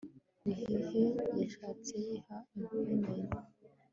[0.45, 1.01] bihehe
[1.37, 3.37] yarasetse yiha inkwenene